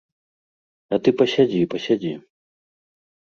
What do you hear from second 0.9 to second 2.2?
А ты пасядзі, пасядзі.